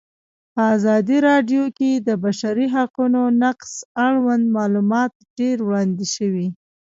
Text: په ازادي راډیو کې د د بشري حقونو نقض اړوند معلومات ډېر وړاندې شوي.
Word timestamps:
په 0.53 0.61
ازادي 0.75 1.17
راډیو 1.29 1.63
کې 1.77 1.91
د 1.97 2.01
د 2.07 2.09
بشري 2.23 2.67
حقونو 2.75 3.21
نقض 3.43 3.71
اړوند 4.05 4.45
معلومات 4.57 5.11
ډېر 5.39 5.57
وړاندې 5.67 6.05
شوي. 6.15 6.47